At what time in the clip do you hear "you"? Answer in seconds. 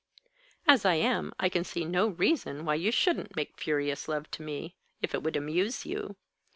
2.73-2.89, 5.85-6.15